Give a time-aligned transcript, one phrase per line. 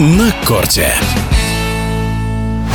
[0.00, 0.88] на корте.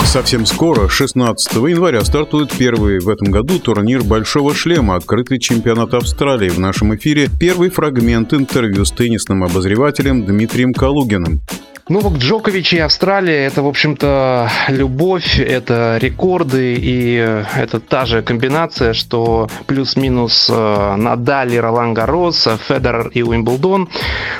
[0.05, 6.50] Совсем скоро, 16 января, стартует первый в этом году турнир «Большого шлема», открытый чемпионат Австралии.
[6.50, 11.41] В нашем эфире первый фрагмент интервью с теннисным обозревателем Дмитрием Калугиным.
[11.89, 17.15] Новак Джокович и Австралия– это, в общем-то, любовь, это рекорды, и
[17.55, 23.89] это та же комбинация, что плюс-минус э, Надаль и Ролан Гарос, Федерер и Уимблдон.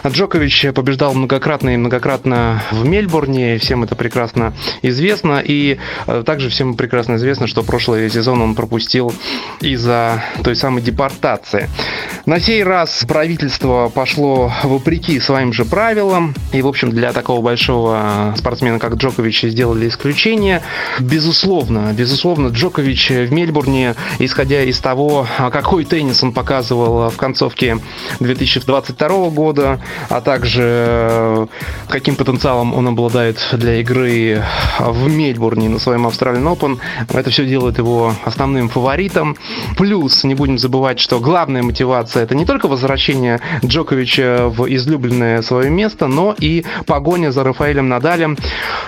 [0.06, 6.76] Джокович побеждал многократно и многократно в Мельбурне, всем это прекрасно известно, и э, также всем
[6.76, 9.12] прекрасно известно, что прошлый сезон он пропустил
[9.60, 11.68] из-за той самой депортации.
[12.28, 18.34] На сей раз правительство пошло вопреки своим же правилам, и, в общем, для такого большого
[18.38, 20.62] спортсмена, как Джокович, сделали исключение.
[21.00, 27.80] Безусловно, безусловно, Джокович в Мельбурне, исходя из того, какой теннис он показывал в концовке
[28.20, 31.48] 2022 года, а также
[31.90, 34.44] каким потенциалом он обладает для игры
[34.80, 36.80] в Мельбурне на своем Australian Open,
[37.12, 39.36] это все делает его основным фаворитом.
[39.78, 45.70] Плюс, не будем забывать, что главная мотивация это не только возвращение Джоковича в излюбленное свое
[45.70, 48.38] место, но и погоня за Рафаэлем Надалем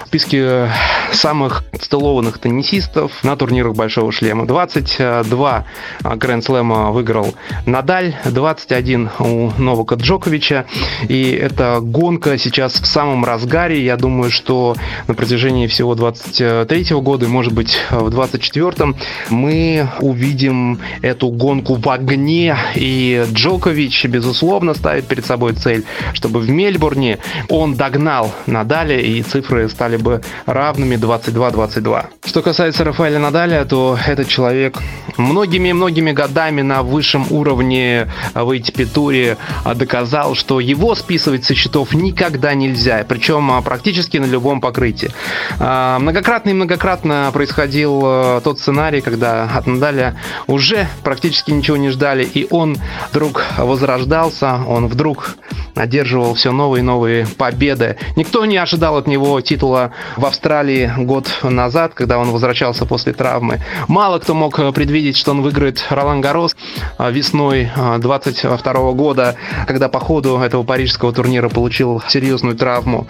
[0.04, 0.70] в списке
[1.12, 4.46] самых стылованных теннисистов на турнирах Большого Шлема.
[4.46, 5.66] 22
[6.04, 7.34] Гранд-слэма выиграл
[7.66, 10.66] Надаль, 21 у Новака Джоковича.
[11.08, 13.84] И эта гонка сейчас в самом разгаре.
[13.84, 14.76] Я думаю, что
[15.08, 18.94] на протяжении всего 23 года, и может быть в 24
[19.30, 26.50] мы увидим эту гонку в огне и Джокович, безусловно, ставит перед собой цель, чтобы в
[26.50, 27.20] Мельбурне
[27.50, 32.06] он догнал Надаля, и цифры стали бы равными 22-22.
[32.26, 34.80] Что касается Рафаэля Надаля, то этот человек
[35.18, 39.38] многими-многими годами на высшем уровне в ATP-туре
[39.76, 45.12] доказал, что его списывать со счетов никогда нельзя, причем а, практически на любом покрытии.
[45.60, 50.16] А, многократно и многократно происходил э, тот сценарий, когда от Надаля
[50.48, 52.78] уже практически ничего не ждали, и он
[53.12, 55.36] вдруг возрождался, он вдруг
[55.76, 57.98] одерживал все новые и новые победы.
[58.16, 63.62] Никто не ожидал от него титула в Австралии год назад, когда он возвращался после травмы.
[63.88, 66.56] Мало кто мог предвидеть, что он выиграет Ролан Гарос
[66.98, 69.36] а, весной 22 а, года,
[69.68, 73.08] когда по ходу этого парижского турнира получил серьезную травму травму.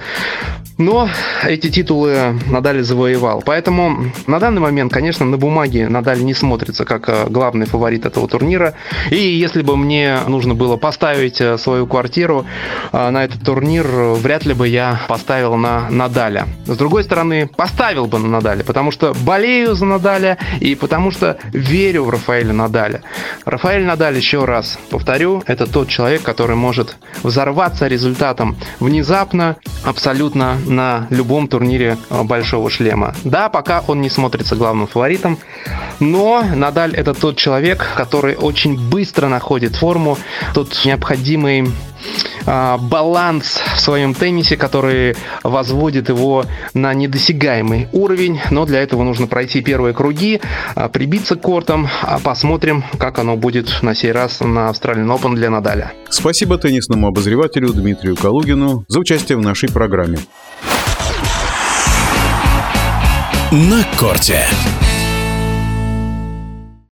[0.82, 1.08] Но
[1.44, 3.44] эти титулы Надаль завоевал.
[3.46, 8.28] Поэтому на данный момент, конечно, на бумаге Надаль не смотрится как а, главный фаворит этого
[8.28, 8.74] турнира.
[9.12, 12.46] И если бы мне нужно было поставить свою квартиру
[12.92, 16.48] а, на этот турнир, вряд ли бы я поставил на Надаля.
[16.66, 21.38] С другой стороны, поставил бы на Надаля, потому что болею за Надаля и потому что
[21.54, 23.04] верю в Рафаэля Надаля.
[23.46, 31.08] Рафаэль Надаль, еще раз повторю, это тот человек, который может взорваться результатом внезапно, абсолютно на
[31.10, 33.14] любом турнире а, Большого Шлема.
[33.24, 35.38] Да, пока он не смотрится главным фаворитом,
[36.00, 40.18] но Надаль это тот человек, который очень быстро находит форму,
[40.54, 41.68] тот необходимый
[42.46, 49.28] а, баланс в своем теннисе, который возводит его на недосягаемый уровень, но для этого нужно
[49.28, 50.42] пройти первые круги,
[50.76, 55.36] а, прибиться к кортам, а посмотрим, как оно будет на сей раз на Australian Open
[55.36, 55.94] для Надаля.
[56.10, 60.20] Спасибо теннисному обозревателю Дмитрию Калугину за участие в нашей программе.
[63.54, 64.48] На корте.